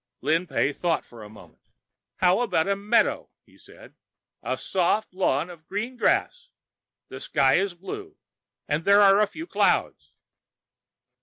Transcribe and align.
Lin 0.21 0.47
Pey 0.47 0.73
thought 0.73 1.05
for 1.05 1.21
a 1.21 1.29
moment. 1.29 1.61
"How 2.15 2.39
about 2.41 2.67
a 2.67 2.75
meadow?" 2.75 3.29
he 3.45 3.55
said. 3.55 3.93
"A 4.41 4.57
soft 4.57 5.13
lawn 5.13 5.47
of 5.51 5.67
green 5.67 5.95
grass, 5.95 6.49
the 7.09 7.19
sky 7.19 7.59
is 7.59 7.75
blue, 7.75 8.17
and 8.67 8.83
there 8.83 9.03
are 9.03 9.19
a 9.19 9.27
few 9.27 9.43
white 9.43 9.51
clouds...." 9.51 10.13